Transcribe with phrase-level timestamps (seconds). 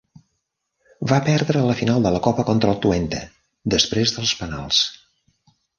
[1.11, 3.23] Va perdre la final de la copa contra el Twente
[3.77, 4.85] després dels penals.